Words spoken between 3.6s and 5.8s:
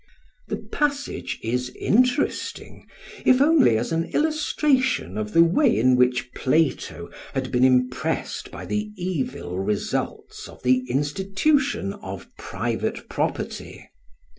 as an illustration of the way